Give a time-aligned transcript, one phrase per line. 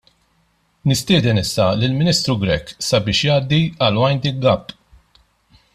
[0.91, 4.75] Nistieden issa lill-Ministru Grech sabiex jgħaddi għall-winding- up.